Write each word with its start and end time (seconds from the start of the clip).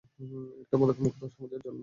একটা 0.63 0.75
মাদকমুক্ত 0.77 1.21
সমাজের 1.33 1.61
জন্য। 1.65 1.79